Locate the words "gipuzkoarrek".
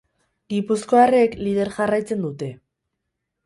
0.53-1.37